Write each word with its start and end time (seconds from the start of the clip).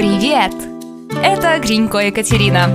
Привет! 0.00 0.54
Это 1.22 1.58
Гринько 1.58 1.98
Екатерина. 1.98 2.70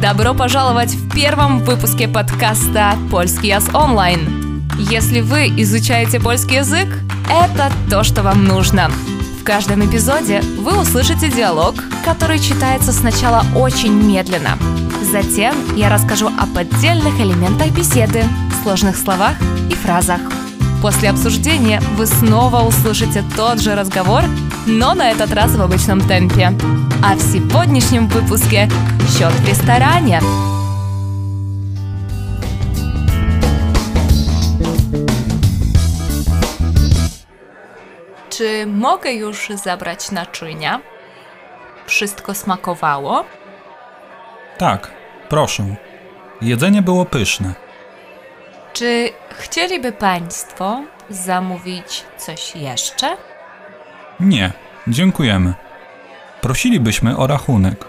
Добро 0.00 0.34
пожаловать 0.34 0.94
в 0.94 1.12
первом 1.12 1.58
выпуске 1.64 2.06
подкаста 2.06 2.96
«Польский 3.10 3.50
ас 3.50 3.68
онлайн». 3.74 4.62
Если 4.78 5.20
вы 5.20 5.48
изучаете 5.48 6.20
польский 6.20 6.58
язык, 6.58 6.86
это 7.28 7.72
то, 7.90 8.04
что 8.04 8.22
вам 8.22 8.44
нужно. 8.44 8.88
В 9.40 9.42
каждом 9.42 9.84
эпизоде 9.84 10.42
вы 10.60 10.80
услышите 10.80 11.28
диалог, 11.28 11.74
который 12.04 12.38
читается 12.38 12.92
сначала 12.92 13.44
очень 13.56 13.92
медленно. 13.92 14.56
Затем 15.10 15.56
я 15.74 15.88
расскажу 15.88 16.28
об 16.28 16.56
отдельных 16.56 17.18
элементах 17.18 17.70
беседы, 17.70 18.22
сложных 18.62 18.96
словах 18.96 19.34
и 19.68 19.74
фразах. 19.74 20.20
После 20.81 21.09
обсуждения 21.09 21.81
вы 21.95 22.05
снова 22.05 22.61
услышите 22.61 23.23
тот 23.35 23.59
же 23.59 23.75
разговор, 23.75 24.23
но 24.67 24.93
на 24.93 25.11
этот 25.11 25.33
раз 25.33 25.51
в 25.55 25.61
обычном 25.61 26.07
темпе. 26.07 26.53
А 27.03 27.15
в 27.15 27.21
сегодняшнем 27.21 28.07
выпуске 28.07 28.69
счет 29.09 29.31
в 29.31 29.47
ресторане. 29.47 30.21
Czy 38.29 38.65
mogę 38.67 39.13
już 39.13 39.49
zabrać 39.63 40.11
naczynia? 40.11 40.79
Wszystko 41.85 42.33
smakowało? 42.33 43.25
Tak, 44.57 44.91
proszę. 45.29 45.75
Jedzenie 46.41 46.81
było 46.81 47.05
pyszne. 47.05 47.53
Czy 48.72 49.12
chcieliby 49.30 49.92
Państwo 49.92 50.82
zamówić 51.10 52.04
coś 52.16 52.56
jeszcze? 52.56 53.16
Nie, 54.20 54.52
dziękujemy. 54.88 55.54
Prosilibyśmy 56.40 57.16
o 57.16 57.26
rachunek. 57.26 57.84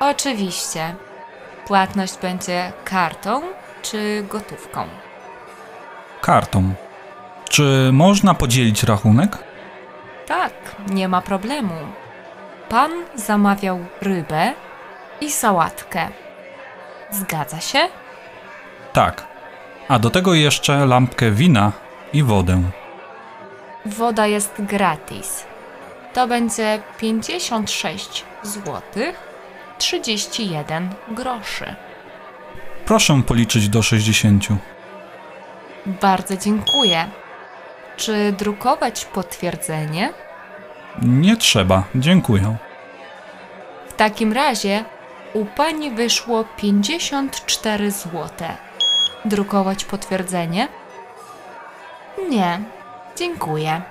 Oczywiście. 0.00 0.94
Płatność 1.66 2.18
będzie 2.22 2.72
kartą 2.84 3.42
czy 3.82 4.24
gotówką? 4.28 4.86
Kartą. 6.20 6.74
Czy 7.48 7.90
można 7.92 8.34
podzielić 8.34 8.82
rachunek? 8.82 9.38
Tak, 10.26 10.52
nie 10.88 11.08
ma 11.08 11.20
problemu. 11.22 11.74
Pan 12.68 12.90
zamawiał 13.14 13.78
rybę 14.00 14.54
i 15.20 15.30
sałatkę. 15.30 16.08
Zgadza 17.10 17.60
się? 17.60 17.78
Tak. 18.92 19.29
A 19.90 19.98
do 19.98 20.10
tego 20.10 20.34
jeszcze 20.34 20.86
lampkę 20.86 21.30
wina 21.30 21.72
i 22.12 22.22
wodę. 22.22 22.62
Woda 23.86 24.26
jest 24.26 24.52
gratis. 24.58 25.44
To 26.12 26.26
będzie 26.26 26.82
56 26.98 28.24
zł 28.42 28.82
31 29.78 30.88
groszy. 31.08 31.74
Proszę 32.86 33.22
policzyć 33.26 33.68
do 33.68 33.82
60. 33.82 34.44
Bardzo 35.86 36.36
dziękuję. 36.36 37.08
Czy 37.96 38.34
drukować 38.38 39.04
potwierdzenie? 39.04 40.12
Nie 41.02 41.36
trzeba, 41.36 41.84
dziękuję. 41.94 42.56
W 43.88 43.92
takim 43.92 44.32
razie 44.32 44.84
u 45.32 45.44
pani 45.44 45.90
wyszło 45.90 46.44
54 46.56 47.90
zł 47.90 48.28
Drukować 49.25 49.85
potwierdzenie? 49.85 50.67
Nie, 52.29 52.59
dziękuję. 53.15 53.81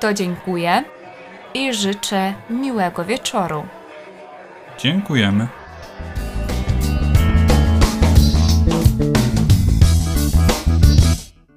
To 0.00 0.14
dziękuję 0.14 0.84
i 1.54 1.74
życzę 1.74 2.34
miłego 2.50 3.04
wieczoru. 3.04 3.66
Dziękujemy. 4.78 5.48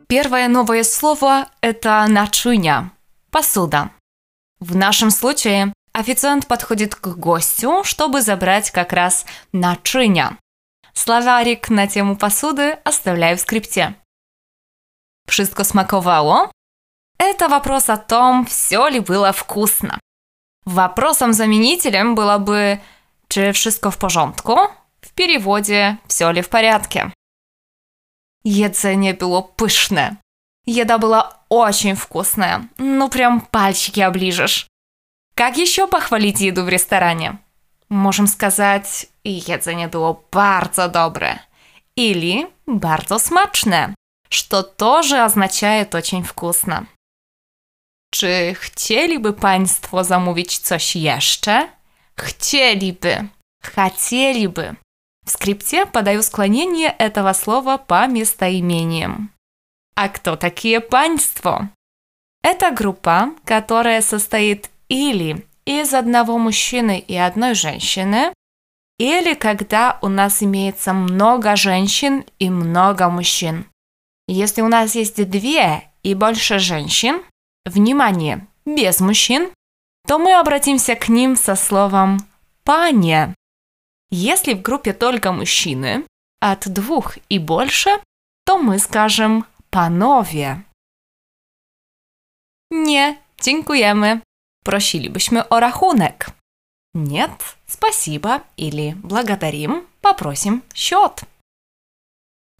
Первое 0.07 0.47
новое 0.47 0.83
слово – 0.83 1.61
это 1.61 2.07
начиня, 2.07 2.91
посуда. 3.31 3.91
В 4.59 4.75
нашем 4.75 5.11
случае 5.11 5.71
официант 5.93 6.47
подходит 6.47 6.95
к 6.95 7.09
гостю, 7.09 7.83
чтобы 7.83 8.21
забрать 8.21 8.71
как 8.71 8.91
раз 8.93 9.25
начиня. 9.53 10.37
Словарик 10.94 11.70
на 11.70 11.86
тему 11.86 12.16
посуды 12.16 12.78
оставляю 12.84 13.36
в 13.36 13.40
скрипте. 13.40 13.94
Wszystko 15.28 15.64
smakowało? 15.64 16.50
Это 17.18 17.48
вопрос 17.48 17.88
о 17.88 17.96
том, 17.96 18.46
все 18.46 18.88
ли 18.88 19.00
было 19.00 19.32
вкусно. 19.32 20.00
Вопросом-заменителем 20.64 22.14
было 22.14 22.38
бы 22.38 22.80
«Czy 23.28 23.52
wszystko 23.52 23.90
w 23.90 23.98
porządku?» 23.98 24.56
В 25.00 25.12
переводе 25.12 25.98
«Все 26.08 26.32
ли 26.32 26.42
в 26.42 26.48
порядке?» 26.48 27.10
Jedzenie 28.44 29.14
było 29.14 29.42
pyszne. 29.42 30.16
Еда 30.66 30.98
была 30.98 31.40
очень 31.48 31.94
вкусная. 31.94 32.68
Ну 32.78 33.08
прям 33.08 33.40
пальчики 33.40 34.00
оближешь. 34.00 34.66
Как 35.34 35.56
еще 35.56 35.86
похвалить 35.86 36.40
еду 36.40 36.64
в 36.64 36.68
ресторане? 36.68 37.38
Можем 37.93 38.27
сказать, 38.27 39.07
jedzenie 39.23 39.87
było 39.87 40.23
bardzo 40.31 40.89
dobre. 40.89 41.39
Или 41.95 42.47
bardzo 42.67 43.19
smaczne, 43.19 43.93
что 44.29 44.63
тоже 44.63 45.23
означает 45.23 45.95
очень 45.95 46.23
вкусно. 46.23 46.85
Czy 48.11 48.55
chcieliby 48.59 49.33
Państwo 49.33 50.03
zamówić 50.03 50.57
coś 50.57 50.95
jeszcze? 50.95 51.69
Chcieliby. 52.17 53.27
Хотели 53.63 54.75
В 55.25 55.31
скрипте 55.31 55.85
подаю 55.85 56.23
склонение 56.23 56.89
этого 56.89 57.33
слова 57.33 57.77
по 57.77 58.07
местоимениям. 58.07 59.29
А 59.95 60.09
кто 60.09 60.35
такие 60.35 60.79
панство? 60.79 61.69
Это 62.41 62.71
группа, 62.71 63.29
которая 63.45 64.01
состоит 64.01 64.69
или 64.87 65.45
из 65.66 65.94
одного 65.94 66.38
мужчины 66.38 66.98
и 66.98 67.16
одной 67.16 67.54
женщины, 67.54 68.32
или 68.98 69.34
когда 69.34 69.98
у 70.02 70.08
нас 70.08 70.42
имеется 70.42 70.92
много 70.92 71.56
женщин 71.56 72.24
и 72.38 72.50
много 72.50 73.08
мужчин. 73.08 73.66
Если 74.28 74.62
у 74.62 74.68
нас 74.68 74.94
есть 74.94 75.28
две 75.28 75.90
и 76.02 76.14
больше 76.14 76.58
женщин, 76.58 77.22
внимание, 77.64 78.46
без 78.64 79.00
мужчин, 79.00 79.50
то 80.06 80.18
мы 80.18 80.34
обратимся 80.34 80.94
к 80.94 81.08
ним 81.08 81.36
со 81.36 81.56
словом 81.56 82.18
«паня». 82.62 83.34
Если 84.10 84.54
в 84.54 84.62
группе 84.62 84.92
только 84.92 85.32
мужчины, 85.32 86.04
от 86.40 86.68
двух 86.72 87.16
и 87.28 87.38
больше, 87.38 87.90
то 88.44 88.58
мы 88.58 88.78
скажем 88.78 89.46
«panowie». 89.70 90.62
Nie, 92.70 93.16
dziękujemy. 93.40 94.20
Prosilibyśmy 94.63 95.49
o 95.49 95.59
rachunek. 95.59 96.31
Нет, 96.93 97.57
спасибо 97.67 98.41
или 98.57 98.95
благодарим, 99.03 99.87
попросим 100.01 100.63
счет. 100.73 101.23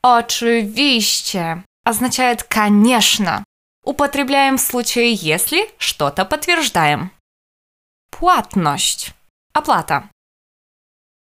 Oczywiście 0.02 1.64
означает 1.84 2.44
«конечно». 2.44 3.44
Употребляем 3.84 4.58
в 4.58 4.62
случае 4.62 5.14
«если» 5.14 5.72
что-то 5.78 6.26
подтверждаем. 6.26 7.12
Płatność. 8.12 9.14
Оплата. 9.54 10.10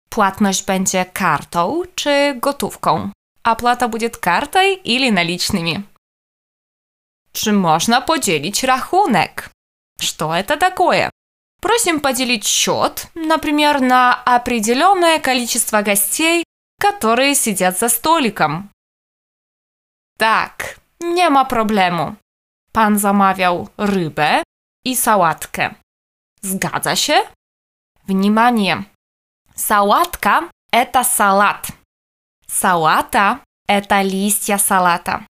Płatność 0.09 0.63
będzie 0.63 1.05
kartą 1.05 1.83
czy 1.95 2.33
gotówką. 2.39 3.11
Оплата 3.43 3.87
будет 3.87 4.17
картой 4.17 4.73
или 4.83 5.11
наличными. 5.11 5.83
Czy 7.31 7.53
można 7.53 8.01
podzielić 8.01 8.63
rachunek? 8.63 9.49
Что 10.00 10.34
это 10.34 10.56
такое? 10.56 11.10
Просим 11.60 12.00
поделить 12.00 12.46
счет, 12.46 13.08
например, 13.14 13.80
на 13.80 14.14
определенное 14.14 15.18
количество 15.18 15.82
гостей, 15.82 16.44
которые 16.80 17.34
сидят 17.34 17.78
за 17.78 17.88
столиком. 17.88 18.70
Nie 21.00 21.30
ma 21.30 21.44
problemu. 21.44 22.14
Pan 22.72 22.98
zamawiał 22.98 23.68
rybę 23.78 24.42
i 24.84 24.96
sałatkę. 24.96 25.74
Zgadza 26.42 26.96
się? 26.96 27.22
Внимание! 28.08 28.84
Сałатка– 29.54 30.48
это 30.72 31.04
салат. 31.04 31.66
Салата– 32.46 33.40
это 33.68 34.02
листья 34.02 34.58
салата. 34.58 35.26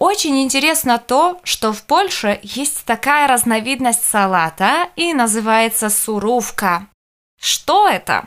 Очень 0.00 0.42
интересно 0.42 0.98
то, 0.98 1.38
что 1.44 1.74
в 1.74 1.82
Польше 1.82 2.40
есть 2.42 2.86
такая 2.86 3.28
разновидность 3.28 4.02
салата 4.02 4.88
и 4.96 5.12
называется 5.12 5.90
сурувка. 5.90 6.86
Что 7.38 7.86
это? 7.86 8.26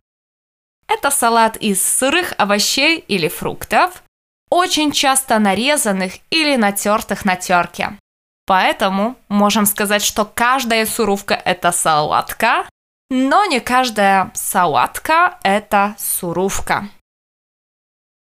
Это 0.88 1.10
салат 1.10 1.58
из 1.58 1.84
сырых 1.84 2.36
овощей 2.38 3.00
или 3.00 3.28
фруктов, 3.28 4.04
очень 4.52 4.92
часто 4.92 5.40
нарезанных 5.40 6.14
или 6.30 6.56
натертых 6.58 7.26
на 7.26 7.36
терке. 7.36 7.98
Поэтому 8.46 9.16
можем 9.28 9.66
сказать, 9.66 10.04
что 10.04 10.26
каждая 10.26 10.86
сурувка– 10.86 11.34
это 11.46 11.72
салатка, 11.72 12.66
Но 13.10 13.46
не 13.46 13.60
каждая 13.60 14.32
сałаtka– 14.34 15.38
это 15.44 15.96
surówka. 15.98 16.90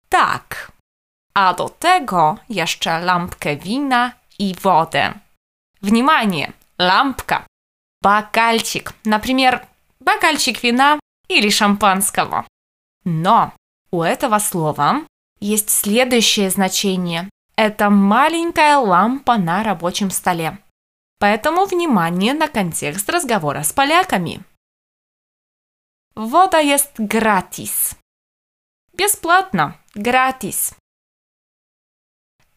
Tak. 0.08 0.75
A 1.36 1.54
do 1.54 1.68
tego 1.68 2.36
jeszcze 2.48 3.00
lampkę 3.00 3.56
wina 3.56 4.12
i 4.38 4.54
wodę. 4.54 5.14
Внимание! 5.82 6.52
Лампка. 6.78 7.46
Бокальчик. 8.02 8.92
Например, 9.04 9.66
бокальчик 10.00 10.62
вина 10.62 10.98
или 11.28 11.50
шампанского. 11.50 12.46
Но 13.04 13.52
у 13.90 14.02
этого 14.02 14.38
слова 14.38 15.02
есть 15.40 15.70
следующее 15.70 16.48
значение. 16.50 17.28
Это 17.56 17.90
маленькая 17.90 18.78
лампа 18.78 19.36
на 19.36 19.62
рабочем 19.62 20.10
столе. 20.10 20.58
Поэтому 21.20 21.66
внимание 21.66 22.32
на 22.32 22.48
контекст 22.48 23.10
разговора 23.10 23.62
с 23.62 23.72
поляками. 23.72 24.40
Woda 26.14 26.62
jest 26.62 26.98
gratis. 26.98 27.94
Bezpłatna. 28.94 29.74
Gratis. 29.94 30.74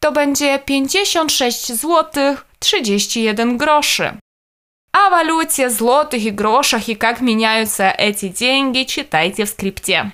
To 0.00 0.12
będzie 0.12 0.58
56 0.58 1.66
zł 1.66 2.36
31 2.58 3.58
groszy. 3.58 4.18
О 4.92 5.10
валюте, 5.10 5.70
злотых 5.70 6.24
и 6.24 6.30
грошах 6.30 6.88
и 6.88 6.94
как 6.94 7.20
меняются 7.20 7.90
эти 7.98 8.28
деньги 8.28 8.84
читайте 8.84 9.44
в 9.44 9.50
скрипте. 9.50 10.10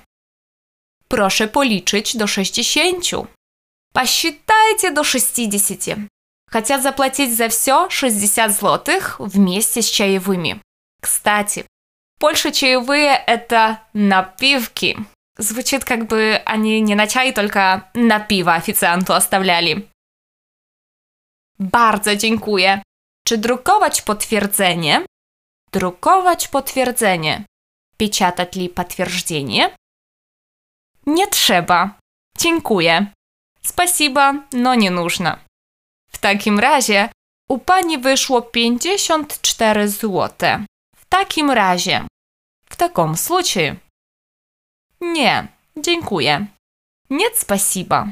Proszę 1.09 1.49
policzyć 1.49 2.17
do 2.17 2.27
60. 2.27 3.29
Посчитайте 3.93 4.91
до 4.91 5.05
60. 5.05 5.99
Хотят 6.51 6.83
заплатить 6.83 7.37
за 7.37 7.49
все 7.49 7.89
60 7.91 8.53
злотых 8.53 9.17
вместе 9.19 9.83
с 9.83 9.91
чаевыми. 9.91 10.61
Кстати, 11.01 11.65
в 12.21 12.53
чаевые– 12.53 13.25
это 13.27 13.81
напивки. 13.95 14.97
Звучит 15.38 15.86
как 15.86 16.08
бы 16.08 16.42
они 16.46 16.82
не 16.82 16.96
на 16.96 17.08
чай, 17.08 17.32
только 17.34 17.90
на 17.94 18.20
пиво 18.20 18.54
официанту 18.54 19.14
оставляли. 19.14 19.88
Bardzo 21.60 22.16
dziękuję. 22.16 22.82
Czy 23.26 23.38
drukować 23.38 24.02
potwierdzenie? 24.02 25.06
Drukować 25.72 26.48
potwierdzenie. 26.48 27.46
Печатать 27.98 28.56
ли 28.56 28.70
подтверждение? 28.70 29.76
Nie 31.06 31.28
trzeba. 31.28 32.00
Dziękuję. 32.38 33.06
Spasiba, 33.62 34.34
no 34.54 34.76
nie 34.76 34.92
нужно. 34.92 35.38
W 36.12 36.18
takim 36.18 36.60
razie 36.60 37.10
u 37.50 37.58
pani 37.60 37.98
wyszło 37.98 38.42
54 38.42 39.88
zł. 39.88 40.30
W 40.96 41.06
takim 41.10 41.52
razie. 41.52 42.08
W 42.66 42.76
takim 42.76 43.18
случае. 43.18 43.76
Nie, 45.02 45.48
dziękuję. 45.78 46.46
Нет, 47.10 47.38
спасибо. 47.38 48.08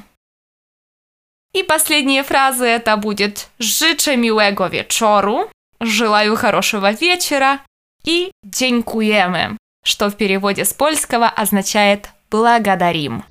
И 1.53 1.63
последние 1.63 2.23
фразы 2.23 2.65
это 2.65 2.97
будет 2.97 3.49
«Życzę 3.59 4.17
miłego 4.17 4.69
wieczoru», 4.69 5.49
«Желаю 5.81 6.35
хорошего 6.35 6.91
вечера» 6.91 7.59
и 8.05 8.31
«Dziękujemy», 8.45 9.57
что 9.83 10.09
в 10.09 10.15
переводе 10.15 10.65
с 10.65 10.73
польского 10.73 11.29
означает 11.29 12.09
«благодарим». 12.29 13.23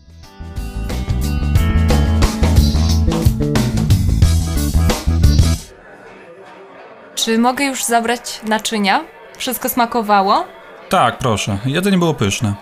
Czy 7.14 7.38
mogę 7.38 7.64
już 7.64 7.84
zabrać 7.84 8.40
naczynia? 8.44 9.04
Wszystko 9.38 9.68
smakowało? 9.68 10.46
Tak, 10.88 11.18
proszę. 11.18 11.58
Jedzenie 11.64 11.98
było 11.98 12.14
pyszne. 12.14 12.54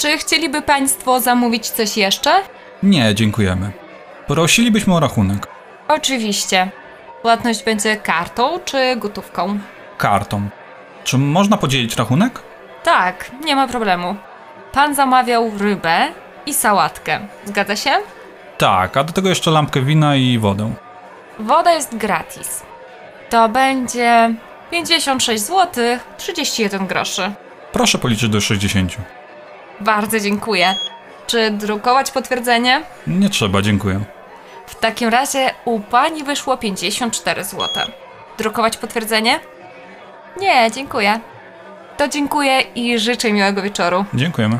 Czy 0.00 0.18
chcieliby 0.18 0.62
Państwo 0.62 1.20
zamówić 1.20 1.70
coś 1.70 1.96
jeszcze? 1.96 2.30
Nie, 2.82 3.14
dziękujemy. 3.14 3.72
Prosilibyśmy 4.26 4.94
o 4.94 5.00
rachunek. 5.00 5.46
Oczywiście. 5.88 6.70
Płatność 7.22 7.64
będzie 7.64 7.96
kartą 7.96 8.58
czy 8.64 8.96
gotówką? 8.96 9.58
Kartą. 9.98 10.48
Czy 11.04 11.18
można 11.18 11.56
podzielić 11.56 11.96
rachunek? 11.96 12.42
Tak, 12.82 13.30
nie 13.44 13.56
ma 13.56 13.68
problemu. 13.68 14.16
Pan 14.72 14.94
zamawiał 14.94 15.50
rybę 15.58 16.08
i 16.46 16.54
sałatkę. 16.54 17.20
Zgadza 17.44 17.76
się? 17.76 17.90
Tak, 18.58 18.96
a 18.96 19.04
do 19.04 19.12
tego 19.12 19.28
jeszcze 19.28 19.50
lampkę 19.50 19.82
wina 19.82 20.16
i 20.16 20.38
wodę. 20.38 20.72
Woda 21.38 21.72
jest 21.72 21.96
gratis. 21.96 22.62
To 23.30 23.48
będzie 23.48 24.34
56 24.70 25.42
zł 25.42 25.84
31 26.16 26.86
groszy. 26.86 27.32
Proszę 27.72 27.98
policzyć 27.98 28.28
do 28.28 28.40
60. 28.40 28.96
Bardzo 29.79 30.19
dziękuję. 30.19 30.75
Czy 31.27 31.51
drukować 31.51 32.11
potwierdzenie? 32.11 32.83
Nie 33.07 33.29
trzeba, 33.29 33.61
dziękuję. 33.61 34.05
W 34.67 34.75
takim 34.75 35.09
razie 35.09 35.51
u 35.65 35.79
pani 35.79 36.23
wyszło 36.23 36.57
54 36.57 37.43
zł. 37.43 37.67
Drukować 38.37 38.77
potwierdzenie? 38.77 39.39
Nie, 40.39 40.71
dziękuję. 40.71 41.19
To 41.97 42.07
dziękuję 42.07 42.61
i 42.61 42.99
życzę 42.99 43.31
miłego 43.31 43.61
wieczoru. 43.61 44.05
Dziękujemy. 44.13 44.59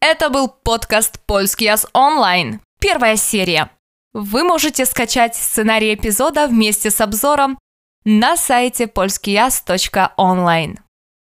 Это 0.00 0.30
был 0.30 0.48
подкаст 0.62 1.18
«Польский 1.26 1.64
Яс 1.66 1.86
онлайн», 1.92 2.60
первая 2.78 3.16
серия. 3.16 3.68
Вы 4.12 4.44
можете 4.44 4.86
скачать 4.86 5.34
сценарий 5.34 5.94
эпизода 5.94 6.46
вместе 6.46 6.90
с 6.90 7.00
обзором 7.00 7.58
на 8.05 8.37
сайте 8.37 8.87
polskijaz.online. 8.87 10.77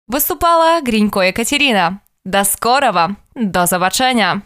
Выступала 0.06 0.80
Гринько 0.82 1.20
Екатерина. 1.20 2.00
До 2.24 2.44
скорого! 2.44 3.16
До 3.34 3.66
zobaczenia! 3.66 4.42